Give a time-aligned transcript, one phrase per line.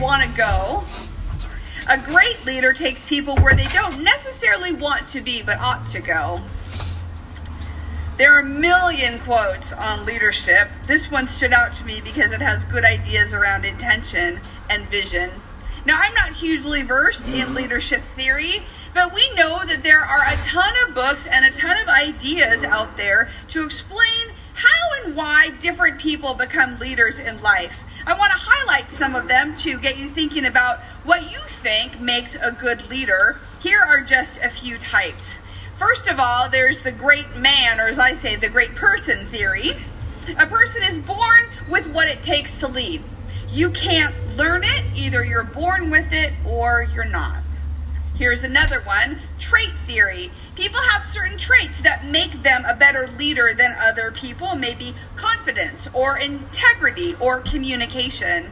[0.00, 0.84] want to go.
[1.88, 6.00] A great leader takes people where they don't necessarily want to be but ought to
[6.00, 6.40] go.
[8.18, 10.68] There are a million quotes on leadership.
[10.86, 14.40] This one stood out to me because it has good ideas around intention
[14.70, 15.30] and vision.
[15.84, 18.62] Now, I'm not hugely versed in leadership theory,
[18.94, 22.64] but we know that there are a ton of books and a ton of ideas
[22.64, 27.76] out there to explain how and why different people become leaders in life.
[28.06, 32.00] I want to highlight some of them to get you thinking about what you think
[32.00, 33.40] makes a good leader.
[33.58, 35.40] Here are just a few types.
[35.76, 39.76] First of all, there's the great man, or as I say, the great person theory.
[40.38, 43.02] A person is born with what it takes to lead.
[43.50, 47.42] You can't learn it, either you're born with it or you're not.
[48.18, 50.30] Here's another one trait theory.
[50.54, 55.86] People have certain traits that make them a better leader than other people, maybe confidence
[55.92, 58.50] or integrity or communication.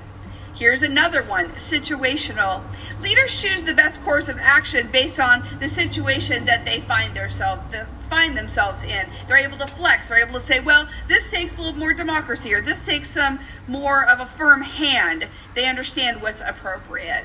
[0.55, 2.63] Here's another one situational.
[3.01, 7.63] Leaders choose the best course of action based on the situation that they find themselves
[8.11, 9.09] find themselves in.
[9.27, 10.09] They're able to flex.
[10.09, 13.41] They're able to say, "Well, this takes a little more democracy, or this takes some
[13.67, 17.25] more of a firm hand." They understand what's appropriate.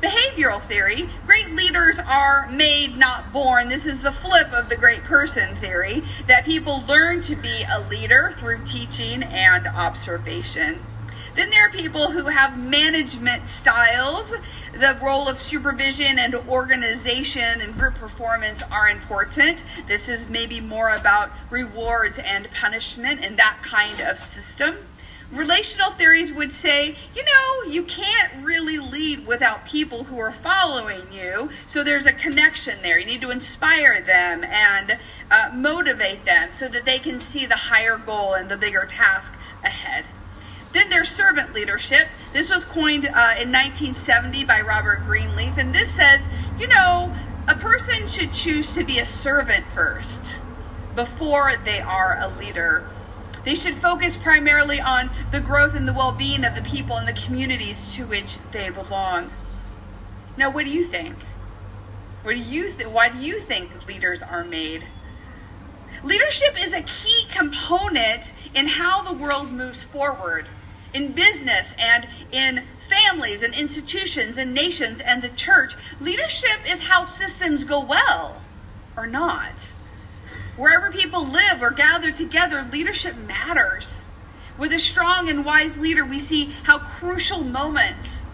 [0.00, 3.68] Behavioral theory great leaders are made, not born.
[3.68, 7.80] This is the flip of the great person theory that people learn to be a
[7.80, 10.80] leader through teaching and observation.
[11.36, 14.34] Then there are people who have management styles.
[14.72, 19.60] The role of supervision and organization and group performance are important.
[19.86, 24.78] This is maybe more about rewards and punishment and that kind of system.
[25.32, 31.12] Relational theories would say, you know, you can't really lead without people who are following
[31.12, 31.50] you.
[31.68, 32.98] So there's a connection there.
[32.98, 34.98] You need to inspire them and
[35.30, 39.32] uh, motivate them so that they can see the higher goal and the bigger task
[39.62, 40.04] ahead.
[40.72, 42.08] Then there's servant leadership.
[42.32, 47.14] This was coined uh, in 1970 by Robert Greenleaf, and this says, you know,
[47.46, 50.22] a person should choose to be a servant first
[50.94, 52.88] before they are a leader.
[53.44, 57.08] They should focus primarily on the growth and the well being of the people and
[57.08, 59.30] the communities to which they belong.
[60.36, 61.16] Now, what do you think?
[62.22, 64.84] What do you th- why do you think leaders are made?
[66.02, 70.46] Leadership is a key component in how the world moves forward
[70.92, 75.74] in business and in families and institutions and nations and the church.
[76.00, 78.40] Leadership is how systems go well
[78.96, 79.72] or not.
[80.60, 83.94] Wherever people live or gather together, leadership matters.
[84.58, 88.24] With a strong and wise leader, we see how crucial moments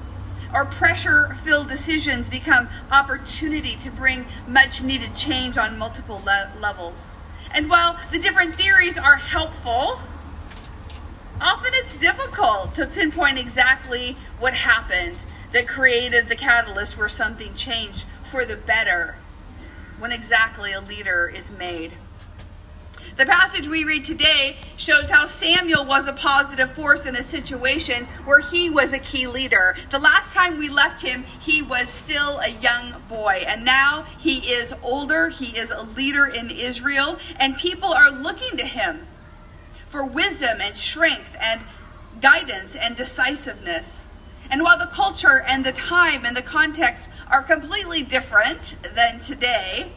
[0.53, 7.11] or pressure filled decisions become opportunity to bring much needed change on multiple le- levels.
[7.53, 10.01] And while the different theories are helpful,
[11.41, 15.19] often it's difficult to pinpoint exactly what happened
[15.53, 19.15] that created the catalyst where something changed for the better
[20.01, 21.93] when exactly a leader is made.
[23.17, 28.05] The passage we read today shows how Samuel was a positive force in a situation
[28.27, 29.75] where he was a key leader.
[29.91, 34.53] The last time we left him, he was still a young boy, and now he
[34.53, 35.31] is older.
[35.31, 39.07] He is a leader in Israel, and people are looking to him
[39.89, 41.63] for wisdom and strength and
[42.21, 44.05] guidance and decisiveness.
[44.51, 49.93] And while the culture and the time and the context are completely different than today,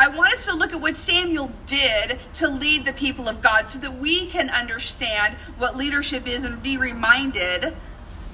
[0.00, 3.68] I want us to look at what Samuel did to lead the people of God
[3.68, 7.76] so that we can understand what leadership is and be reminded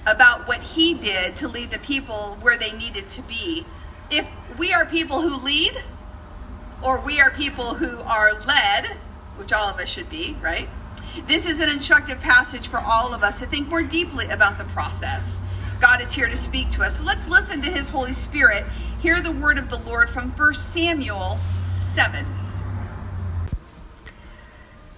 [0.06, 3.64] about what he did to lead the people where they needed to be.
[4.10, 5.82] If we are people who lead,
[6.82, 8.98] or we are people who are led,
[9.36, 10.68] which all of us should be, right?
[11.26, 14.64] This is an instructive passage for all of us to think more deeply about the
[14.64, 15.40] process.
[15.80, 16.98] God is here to speak to us.
[16.98, 18.66] So let's listen to his Holy Spirit,
[19.00, 21.38] hear the word of the Lord from 1 Samuel
[21.94, 22.26] 7.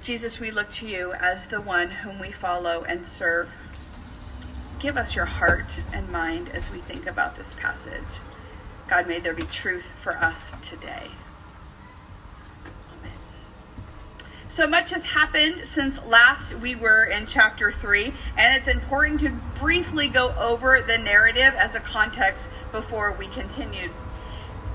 [0.02, 3.50] Jesus, we look to you as the one whom we follow and serve.
[4.78, 8.00] Give us your heart and mind as we think about this passage.
[8.88, 11.08] God, may there be truth for us today.
[14.48, 19.38] So much has happened since last we were in chapter 3, and it's important to
[19.60, 23.90] briefly go over the narrative as a context before we continue.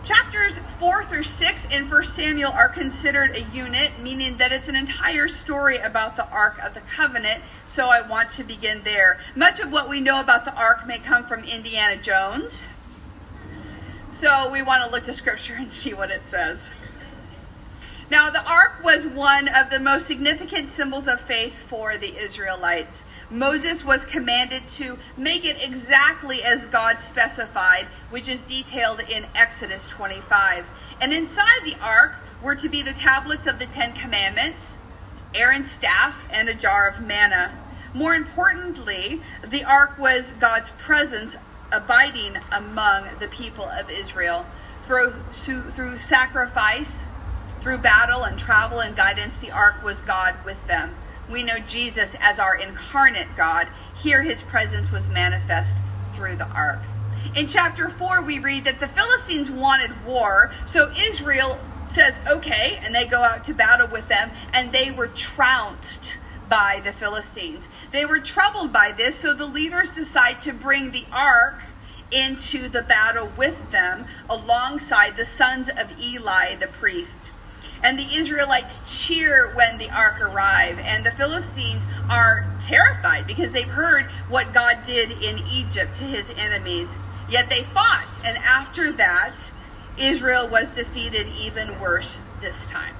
[0.03, 4.75] Chapters 4 through 6 in 1 Samuel are considered a unit, meaning that it's an
[4.75, 9.19] entire story about the Ark of the Covenant, so I want to begin there.
[9.35, 12.69] Much of what we know about the Ark may come from Indiana Jones,
[14.11, 16.71] so we want to look to Scripture and see what it says.
[18.11, 23.05] Now, the Ark was one of the most significant symbols of faith for the Israelites.
[23.29, 29.87] Moses was commanded to make it exactly as God specified, which is detailed in Exodus
[29.87, 30.65] 25.
[30.99, 34.77] And inside the ark were to be the tablets of the Ten Commandments,
[35.33, 37.57] Aaron's staff, and a jar of manna.
[37.93, 41.37] More importantly, the ark was God's presence
[41.71, 44.45] abiding among the people of Israel.
[44.83, 47.05] Through, through sacrifice,
[47.61, 50.95] through battle and travel and guidance, the ark was God with them.
[51.29, 53.67] We know Jesus as our incarnate God.
[53.95, 55.77] Here his presence was manifest
[56.13, 56.79] through the ark.
[57.35, 62.93] In chapter 4, we read that the Philistines wanted war, so Israel says, okay, and
[62.93, 66.17] they go out to battle with them, and they were trounced
[66.49, 67.69] by the Philistines.
[67.91, 71.61] They were troubled by this, so the leaders decide to bring the ark
[72.11, 77.30] into the battle with them alongside the sons of Eli the priest.
[77.83, 83.67] And the Israelites cheer when the ark arrive, and the Philistines are terrified because they've
[83.67, 86.95] heard what God did in Egypt to his enemies.
[87.29, 89.51] Yet they fought, and after that,
[89.97, 92.95] Israel was defeated even worse this time.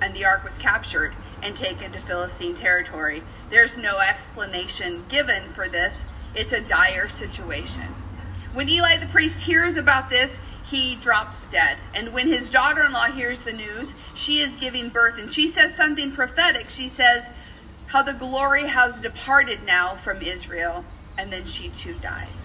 [0.00, 3.22] And the ark was captured and taken to Philistine territory.
[3.50, 6.06] There's no explanation given for this.
[6.34, 7.94] It's a dire situation.
[8.52, 10.40] When Eli the priest hears about this,
[10.70, 11.78] he drops dead.
[11.94, 15.18] And when his daughter in law hears the news, she is giving birth.
[15.18, 16.70] And she says something prophetic.
[16.70, 17.30] She says,
[17.86, 20.84] How the glory has departed now from Israel.
[21.16, 22.42] And then she too dies.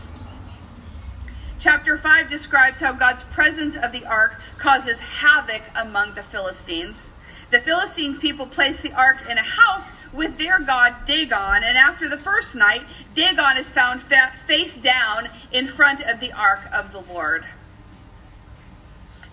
[1.59, 7.13] Chapter 5 describes how God's presence of the ark causes havoc among the Philistines.
[7.51, 12.07] The Philistine people place the ark in a house with their god Dagon, and after
[12.07, 12.83] the first night,
[13.13, 17.45] Dagon is found fa- face down in front of the ark of the Lord.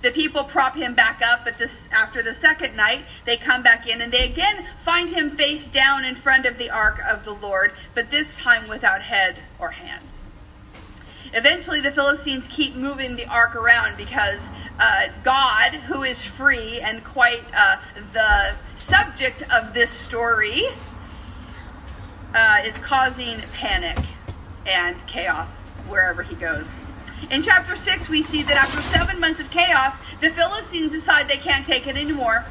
[0.01, 3.89] The people prop him back up, but this after the second night, they come back
[3.89, 7.33] in and they again find him face down in front of the ark of the
[7.33, 10.31] Lord, but this time without head or hands.
[11.35, 17.05] Eventually, the Philistines keep moving the ark around because uh, God, who is free and
[17.05, 17.77] quite uh,
[18.13, 20.65] the subject of this story,
[22.35, 23.99] uh, is causing panic
[24.67, 26.79] and chaos wherever he goes.
[27.31, 31.37] In chapter 6, we see that after seven months of chaos, the Philistines decide they
[31.37, 32.47] can't take it anymore,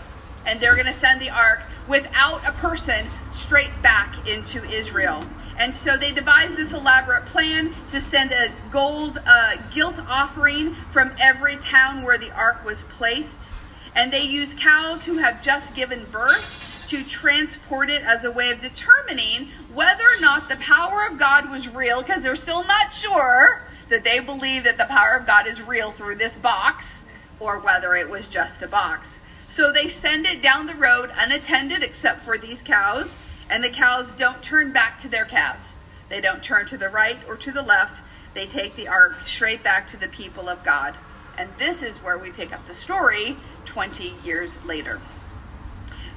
[0.45, 5.23] and they're going to send the ark without a person straight back into Israel.
[5.57, 11.11] And so they devise this elaborate plan to send a gold uh, guilt offering from
[11.19, 13.49] every town where the ark was placed.
[13.95, 18.51] And they use cows who have just given birth to transport it as a way
[18.51, 22.93] of determining whether or not the power of God was real, because they're still not
[22.93, 27.06] sure that they believe that the power of God is real through this box
[27.39, 29.19] or whether it was just a box.
[29.48, 33.16] So they send it down the road unattended except for these cows,
[33.50, 35.78] and the cows don't turn back to their calves.
[36.10, 38.01] They don't turn to the right or to the left.
[38.34, 40.95] They take the ark straight back to the people of God.
[41.38, 45.00] And this is where we pick up the story 20 years later.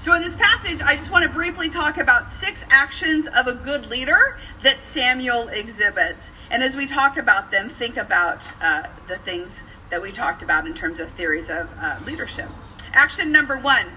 [0.01, 3.53] So, in this passage, I just want to briefly talk about six actions of a
[3.53, 6.33] good leader that Samuel exhibits.
[6.51, 10.67] And as we talk about them, think about uh, the things that we talked about
[10.67, 12.49] in terms of theories of uh, leadership.
[12.95, 13.89] Action number one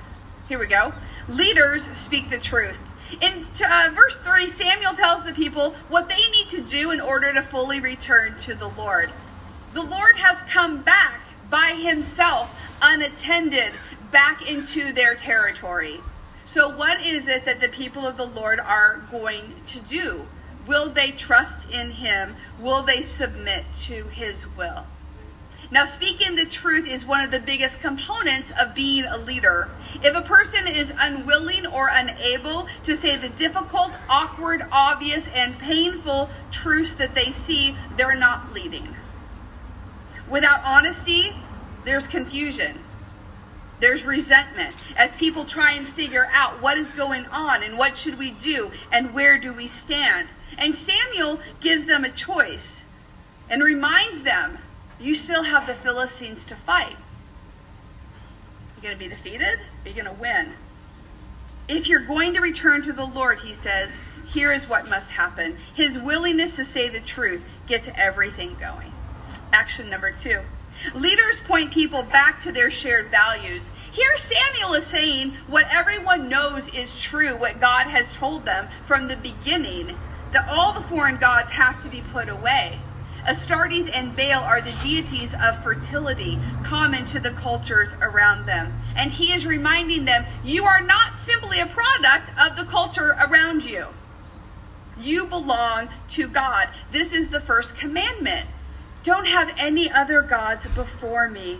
[0.50, 0.94] here we go
[1.30, 2.78] leaders speak the truth.
[3.22, 7.34] In uh, verse 3, Samuel tells the people what they need to do in order
[7.34, 9.10] to fully return to the Lord.
[9.72, 13.72] The Lord has come back by himself, unattended,
[14.14, 16.00] back into their territory.
[16.46, 20.28] So, what is it that the people of the Lord are going to do?
[20.68, 22.36] Will they trust in Him?
[22.60, 24.86] Will they submit to His will?
[25.72, 29.70] Now, speaking the truth is one of the biggest components of being a leader.
[30.04, 36.30] If a person is unwilling or unable to say the difficult, awkward, obvious, and painful
[36.52, 38.96] truths that they see, they're not leading.
[40.30, 41.36] Without honesty,
[41.86, 42.83] there's confusion.
[43.84, 48.18] There's resentment as people try and figure out what is going on and what should
[48.18, 50.30] we do and where do we stand.
[50.58, 52.86] And Samuel gives them a choice
[53.50, 54.60] and reminds them
[55.02, 56.96] you still have the Philistines to fight.
[58.78, 60.54] You're going to be defeated, you're going to win.
[61.68, 65.58] If you're going to return to the Lord, he says, here is what must happen.
[65.74, 68.94] His willingness to say the truth gets everything going.
[69.52, 70.40] Action number two
[70.94, 73.70] Leaders point people back to their shared values.
[73.92, 79.08] Here, Samuel is saying what everyone knows is true, what God has told them from
[79.08, 79.98] the beginning
[80.32, 82.80] that all the foreign gods have to be put away.
[83.26, 88.74] Astartes and Baal are the deities of fertility, common to the cultures around them.
[88.98, 93.64] And he is reminding them, you are not simply a product of the culture around
[93.64, 93.88] you.
[95.00, 96.68] You belong to God.
[96.92, 98.48] This is the first commandment.
[99.04, 101.60] Don't have any other gods before me.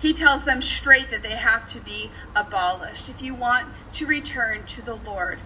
[0.00, 3.08] He tells them straight that they have to be abolished.
[3.08, 5.38] If you want to return to the Lord,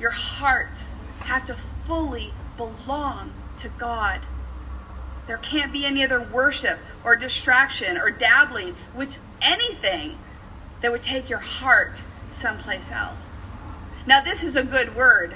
[0.00, 4.22] your hearts have to fully belong to God.
[5.26, 10.18] There can't be any other worship or distraction or dabbling with anything
[10.80, 13.42] that would take your heart someplace else.
[14.06, 15.34] Now, this is a good word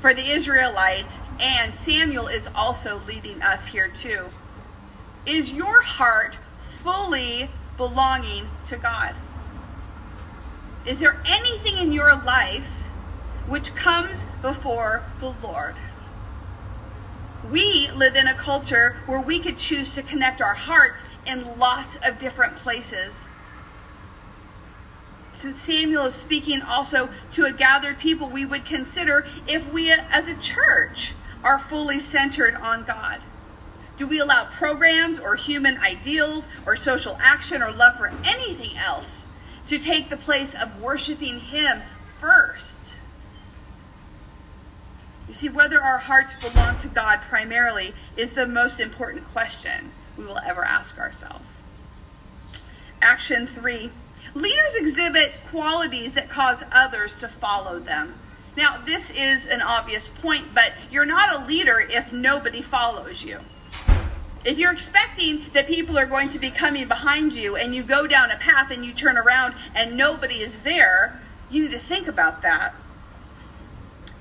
[0.00, 4.28] for the Israelites, and Samuel is also leading us here too.
[5.26, 9.14] Is your heart fully belonging to God?
[10.86, 12.70] Is there anything in your life
[13.46, 15.74] which comes before the Lord?
[17.50, 21.96] We live in a culture where we could choose to connect our hearts in lots
[21.96, 23.28] of different places.
[25.32, 30.26] Since Samuel is speaking also to a gathered people, we would consider if we as
[30.26, 31.12] a church
[31.44, 33.20] are fully centered on God.
[33.98, 39.26] Do we allow programs or human ideals or social action or love for anything else
[39.66, 41.82] to take the place of worshiping Him
[42.20, 42.94] first?
[45.26, 50.24] You see, whether our hearts belong to God primarily is the most important question we
[50.24, 51.62] will ever ask ourselves.
[53.02, 53.90] Action three
[54.34, 58.14] leaders exhibit qualities that cause others to follow them.
[58.56, 63.40] Now, this is an obvious point, but you're not a leader if nobody follows you.
[64.44, 68.06] If you're expecting that people are going to be coming behind you and you go
[68.06, 72.06] down a path and you turn around and nobody is there, you need to think
[72.06, 72.74] about that.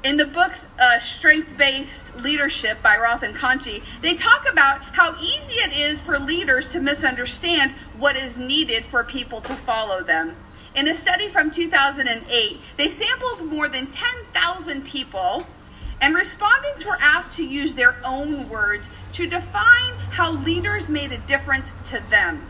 [0.03, 5.15] In the book uh, Strength Based Leadership by Rath and Conchie, they talk about how
[5.19, 10.35] easy it is for leaders to misunderstand what is needed for people to follow them.
[10.75, 15.47] In a study from 2008, they sampled more than 10,000 people,
[15.99, 21.17] and respondents were asked to use their own words to define how leaders made a
[21.17, 22.49] difference to them.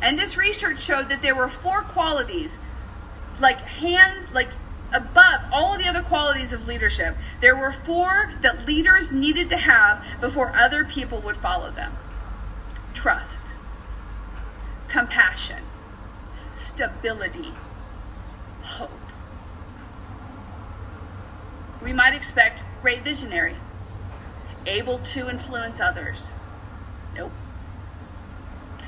[0.00, 2.58] And this research showed that there were four qualities,
[3.40, 4.48] like hand, like
[4.92, 9.56] above all of the other qualities of leadership, there were four that leaders needed to
[9.56, 11.96] have before other people would follow them
[12.94, 13.40] trust,
[14.88, 15.62] compassion,
[16.52, 17.52] stability,
[18.62, 18.90] hope.
[21.80, 23.54] We might expect great visionary,
[24.66, 26.32] able to influence others.
[27.14, 27.32] Nope.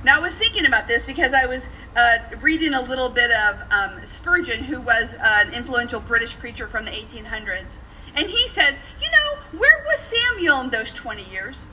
[0.02, 3.60] Now, I was thinking about this because I was uh, reading a little bit of
[3.70, 7.76] um, Spurgeon, who was uh, an influential British preacher from the 1800s.
[8.14, 11.66] And he says, You know, where was Samuel in those 20 years?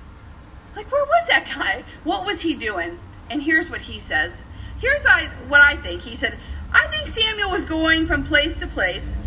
[0.76, 1.86] Like, where was that guy?
[2.04, 3.00] What was he doing?
[3.30, 4.44] And here's what he says.
[4.80, 6.02] Here's I, what I think.
[6.02, 6.38] He said,
[6.72, 9.18] I think Samuel was going from place to place,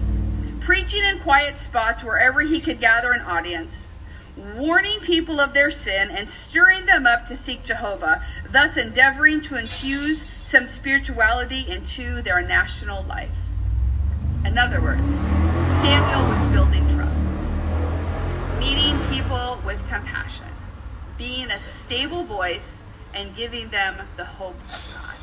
[0.61, 3.90] preaching in quiet spots wherever he could gather an audience
[4.37, 9.57] warning people of their sin and stirring them up to seek Jehovah, thus endeavoring to
[9.57, 13.31] infuse some spirituality into their national life.
[14.45, 15.17] In other words,
[15.81, 17.31] Samuel was building trust,
[18.59, 20.47] meeting people with compassion,
[21.19, 22.83] being a stable voice,
[23.15, 25.17] and giving them the hope of God.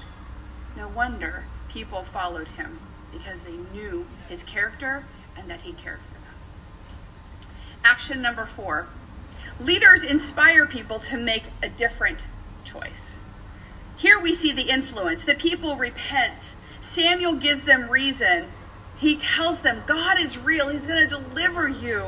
[0.76, 2.80] No wonder people followed him
[3.12, 6.00] because they knew his character and that he cared.
[7.84, 8.88] Action number four
[9.60, 12.20] leaders inspire people to make a different
[12.64, 13.20] choice.
[13.96, 15.24] Here we see the influence.
[15.24, 16.56] The people repent.
[16.82, 18.46] Samuel gives them reason.
[18.98, 20.70] He tells them God is real.
[20.70, 22.04] He's going to deliver you.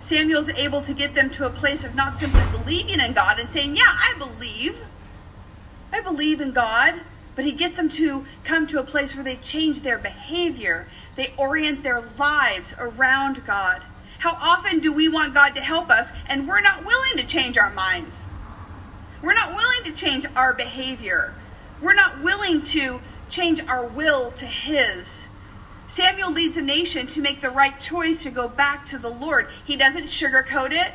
[0.00, 3.50] Samuel's able to get them to a place of not simply believing in God and
[3.50, 4.76] saying, Yeah, I believe.
[5.92, 7.00] I believe in God.
[7.34, 10.86] But he gets them to come to a place where they change their behavior.
[11.14, 13.82] They orient their lives around God.
[14.18, 17.56] How often do we want God to help us and we're not willing to change
[17.56, 18.26] our minds?
[19.22, 21.34] We're not willing to change our behavior.
[21.80, 25.28] We're not willing to change our will to His.
[25.86, 29.48] Samuel leads a nation to make the right choice to go back to the Lord.
[29.64, 30.92] He doesn't sugarcoat it.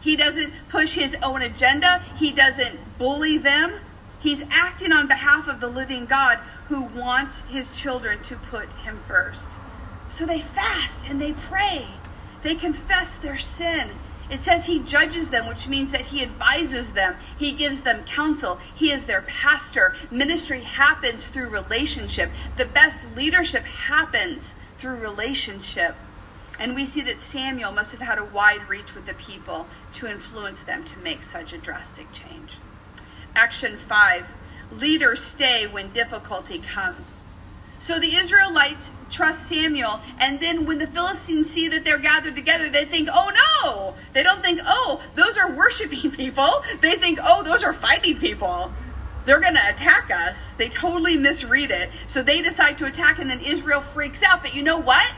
[0.00, 2.02] He doesn't push his own agenda.
[2.16, 3.74] He doesn't bully them.
[4.20, 9.00] He's acting on behalf of the living God who wants his children to put him
[9.06, 9.50] first.
[10.10, 11.86] So they fast and they pray.
[12.44, 13.90] They confess their sin.
[14.30, 17.16] It says he judges them, which means that he advises them.
[17.38, 18.60] He gives them counsel.
[18.74, 19.96] He is their pastor.
[20.10, 22.30] Ministry happens through relationship.
[22.56, 25.96] The best leadership happens through relationship.
[26.58, 30.06] And we see that Samuel must have had a wide reach with the people to
[30.06, 32.58] influence them to make such a drastic change.
[33.34, 34.26] Action five
[34.70, 37.18] leaders stay when difficulty comes.
[37.84, 42.70] So the Israelites trust Samuel, and then when the Philistines see that they're gathered together,
[42.70, 43.30] they think, oh
[43.62, 43.94] no!
[44.14, 46.64] They don't think, oh, those are worshiping people.
[46.80, 48.72] They think, oh, those are fighting people.
[49.26, 50.54] They're going to attack us.
[50.54, 51.90] They totally misread it.
[52.06, 54.40] So they decide to attack, and then Israel freaks out.
[54.40, 55.12] But you know what?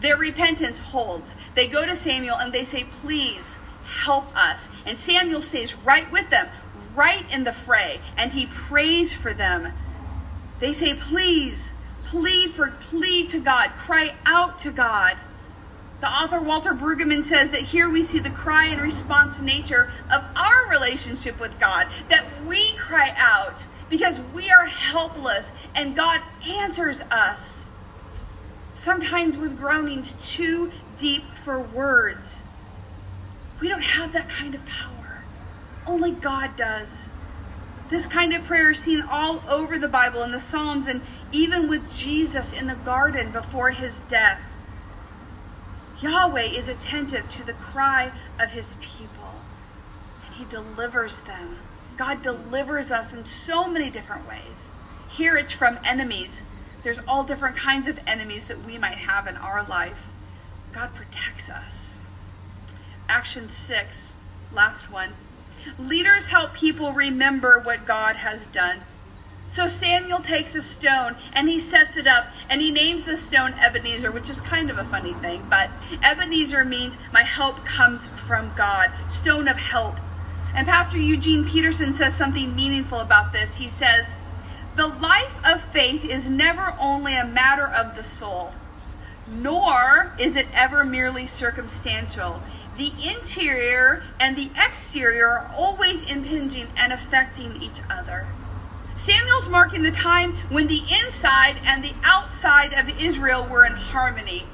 [0.00, 1.34] Their repentance holds.
[1.54, 4.70] They go to Samuel and they say, please help us.
[4.86, 6.48] And Samuel stays right with them,
[6.94, 9.74] right in the fray, and he prays for them.
[10.58, 11.72] They say, please
[12.12, 15.16] plead for plead to God, cry out to God.
[16.02, 20.22] The author Walter Brueggemann says that here we see the cry and response nature of
[20.36, 27.00] our relationship with God, that we cry out because we are helpless and God answers
[27.10, 27.70] us.
[28.74, 32.42] Sometimes with groanings too deep for words.
[33.58, 35.24] We don't have that kind of power.
[35.86, 37.08] Only God does.
[37.88, 41.00] This kind of prayer is seen all over the Bible in the Psalms and
[41.32, 44.40] even with Jesus in the garden before his death.
[46.00, 49.34] Yahweh is attentive to the cry of his people,
[50.26, 51.58] and he delivers them.
[51.96, 54.72] God delivers us in so many different ways.
[55.08, 56.42] Here it's from enemies.
[56.82, 60.08] There's all different kinds of enemies that we might have in our life.
[60.72, 61.98] God protects us.
[63.08, 64.14] Action six,
[64.52, 65.10] last one.
[65.78, 68.80] Leaders help people remember what God has done.
[69.48, 73.52] So Samuel takes a stone and he sets it up and he names the stone
[73.54, 75.70] Ebenezer, which is kind of a funny thing, but
[76.02, 79.96] Ebenezer means my help comes from God, stone of help.
[80.54, 83.56] And Pastor Eugene Peterson says something meaningful about this.
[83.56, 84.16] He says,
[84.76, 88.52] The life of faith is never only a matter of the soul,
[89.26, 92.42] nor is it ever merely circumstantial
[92.76, 98.26] the interior and the exterior are always impinging and affecting each other.
[99.02, 104.44] Samuel's marking the time when the inside and the outside of Israel were in harmony.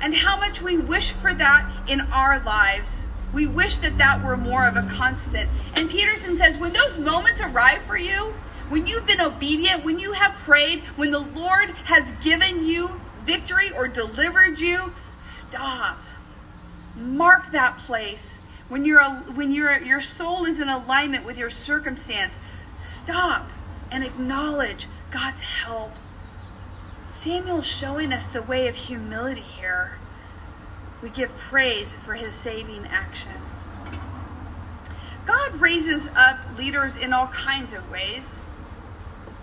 [0.00, 3.06] And how much we wish for that in our lives.
[3.32, 5.48] We wish that that were more of a constant.
[5.74, 8.34] And Peterson says, when those moments arrive for you,
[8.70, 13.70] when you've been obedient, when you have prayed, when the Lord has given you victory
[13.70, 15.98] or delivered you, stop
[16.96, 18.40] Mark that place.
[18.68, 22.36] When, you when your, your soul is in alignment with your circumstance,
[22.76, 23.50] stop
[23.90, 25.92] and acknowledge God's help.
[27.10, 29.98] Samuel's showing us the way of humility here.
[31.02, 33.32] We give praise for his saving action.
[35.26, 38.40] God raises up leaders in all kinds of ways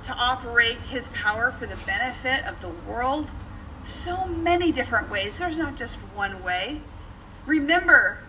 [0.03, 3.27] to operate his power for the benefit of the world.
[3.83, 5.39] So many different ways.
[5.39, 6.81] There's not just one way.
[7.45, 8.19] Remember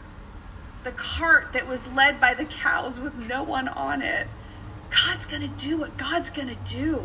[0.85, 4.29] the cart that was led by the cows with no one on it.
[4.93, 7.03] God's going to do what God's going to do.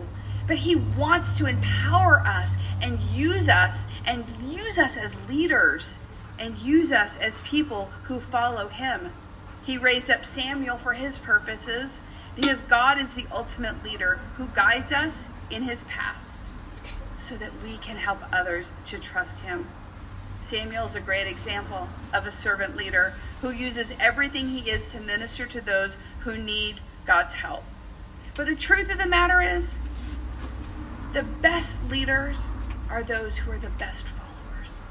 [0.47, 5.97] But He wants to empower us and use us and use us as leaders
[6.39, 9.11] and use us as people who follow Him.
[9.63, 12.01] He raised up Samuel for His purposes
[12.35, 16.45] because God is the ultimate leader who guides us in His paths
[17.17, 19.67] so that we can help others to trust Him.
[20.41, 24.99] Samuel is a great example of a servant leader who uses everything he is to
[24.99, 27.63] minister to those who need God's help.
[28.37, 29.79] But the truth of the matter is,
[31.13, 32.51] the best leaders
[32.87, 34.81] are those who are the best followers.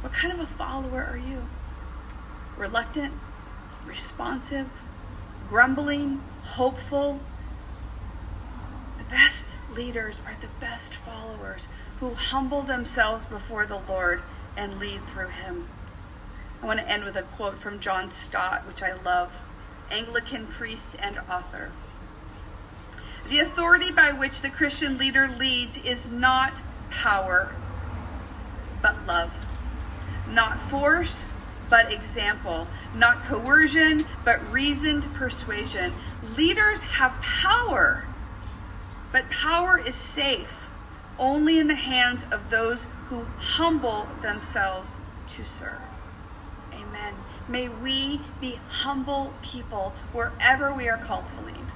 [0.00, 1.44] What kind of a follower are you?
[2.56, 3.14] Reluctant,
[3.86, 4.66] responsive,
[5.48, 7.20] grumbling, hopeful?
[8.98, 11.68] The best leaders are the best followers
[12.00, 14.20] who humble themselves before the Lord
[14.56, 15.68] and lead through him.
[16.60, 19.32] I want to end with a quote from John Stott, which I love,
[19.92, 21.70] Anglican priest and author.
[23.28, 26.54] The authority by which the Christian leader leads is not
[26.90, 27.54] power,
[28.80, 29.30] but love.
[30.30, 31.30] Not force,
[31.68, 32.66] but example.
[32.94, 35.92] Not coercion, but reasoned persuasion.
[36.36, 38.06] Leaders have power,
[39.12, 40.68] but power is safe
[41.18, 45.80] only in the hands of those who humble themselves to serve.
[46.72, 47.14] Amen.
[47.48, 51.66] May we be humble people wherever we are called to lead,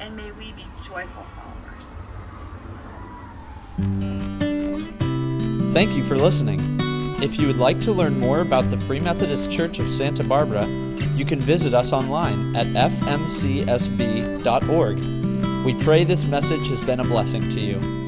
[0.00, 1.94] and may we be joyful followers.
[5.72, 6.58] Thank you for listening.
[7.22, 10.66] If you would like to learn more about the Free Methodist Church of Santa Barbara,
[11.14, 13.94] you can visit us online at fmcsb.org.
[15.64, 17.99] We pray this message has been a blessing to you.